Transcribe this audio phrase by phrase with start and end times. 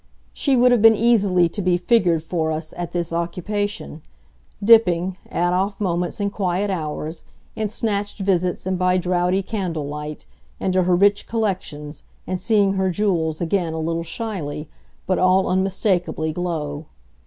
[0.33, 4.01] She would have been easily to be figured for us at this occupation;
[4.63, 7.21] dipping, at off moments and quiet hours,
[7.55, 10.25] in snatched visits and by draughty candle light,
[10.59, 14.67] into her rich collections and seeing her jewels again a little shyly,
[15.05, 16.87] but all unmistakably, glow.